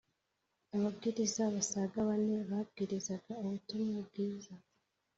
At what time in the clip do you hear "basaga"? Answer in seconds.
1.55-1.97